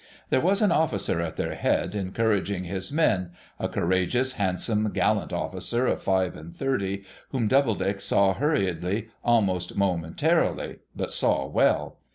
[0.31, 5.85] There was an officer at their head, encouraging his men, —a courageous, handsome, gallant officer
[5.85, 11.99] of five and thirty, whom Doubledick saw hurriedly, almost momentarily, but saw well.